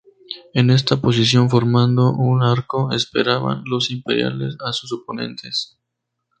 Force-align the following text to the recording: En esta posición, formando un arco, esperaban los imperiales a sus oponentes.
En 0.55 0.71
esta 0.71 0.97
posición, 0.99 1.47
formando 1.51 2.09
un 2.11 2.41
arco, 2.41 2.91
esperaban 2.91 3.61
los 3.67 3.91
imperiales 3.91 4.55
a 4.65 4.73
sus 4.73 4.91
oponentes. 4.93 5.77